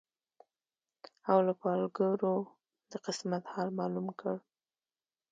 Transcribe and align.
او 1.29 1.37
له 1.47 1.53
پالګرو 1.61 2.35
د 2.91 2.93
قسمت 3.05 3.43
حال 3.53 3.69
معلوم 3.77 4.07
کړم 4.19 4.39